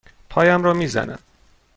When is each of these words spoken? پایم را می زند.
پایم 0.29 0.63
را 0.63 0.73
می 0.73 0.87
زند. 0.87 1.19